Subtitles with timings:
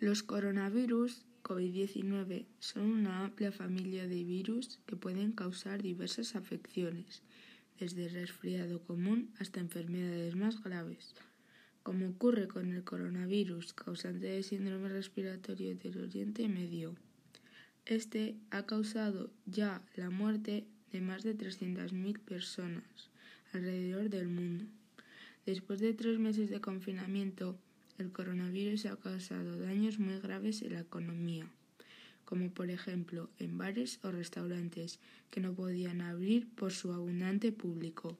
[0.00, 7.20] Los coronavirus COVID-19 son una amplia familia de virus que pueden causar diversas afecciones,
[7.78, 11.14] desde resfriado común hasta enfermedades más graves.
[11.82, 16.94] Como ocurre con el coronavirus causante de síndrome respiratorio del Oriente Medio.
[17.84, 23.10] Este ha causado ya la muerte de más de 300.000 personas
[23.52, 24.64] alrededor del mundo.
[25.44, 27.58] Después de tres meses de confinamiento,
[28.00, 31.46] el coronavirus ha causado daños muy graves en la economía,
[32.24, 34.98] como por ejemplo en bares o restaurantes
[35.30, 38.16] que no podían abrir por su abundante público.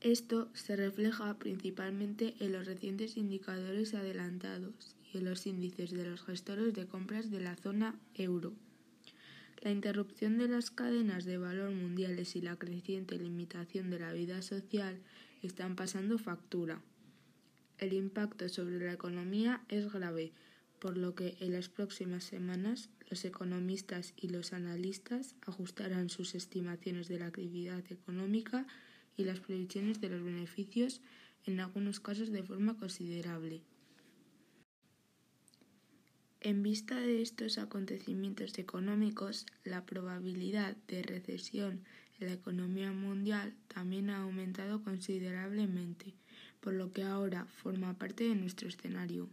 [0.00, 6.22] Esto se refleja principalmente en los recientes indicadores adelantados y en los índices de los
[6.22, 8.54] gestores de compras de la zona euro.
[9.60, 14.40] La interrupción de las cadenas de valor mundiales y la creciente limitación de la vida
[14.40, 14.98] social
[15.42, 16.80] están pasando factura.
[17.80, 20.32] El impacto sobre la economía es grave,
[20.80, 27.08] por lo que en las próximas semanas los economistas y los analistas ajustarán sus estimaciones
[27.08, 28.66] de la actividad económica
[29.16, 31.00] y las previsiones de los beneficios,
[31.46, 33.62] en algunos casos de forma considerable.
[36.42, 41.82] En vista de estos acontecimientos económicos, la probabilidad de recesión
[42.18, 46.14] en la economía mundial también ha aumentado considerablemente
[46.60, 49.28] por lo que ahora forma parte de nuestro escenario.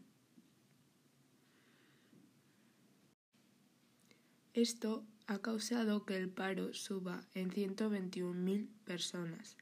[4.54, 9.58] Esto ha causado que el paro suba en 121.000 personas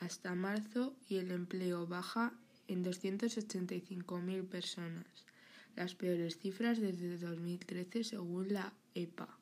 [0.00, 2.32] hasta marzo y el empleo baja
[2.66, 5.06] en 285.000 personas,
[5.76, 9.39] las peores cifras desde 2013 según la EPA.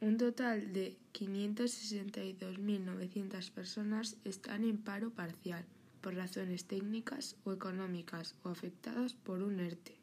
[0.00, 5.64] Un total de 562.900 personas están en paro parcial
[6.00, 9.96] por razones técnicas o económicas o afectadas por un ERTE.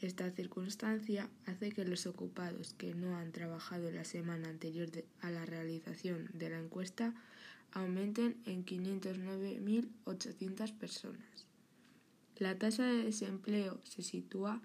[0.00, 4.88] Esta circunstancia hace que los ocupados que no han trabajado la semana anterior
[5.20, 7.14] a la realización de la encuesta
[7.72, 11.44] aumenten en 509.800 personas.
[12.36, 14.62] La tasa de desempleo se sitúa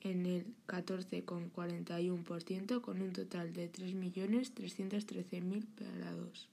[0.00, 6.48] en el 14,41% con un total de 3.313.000 parados.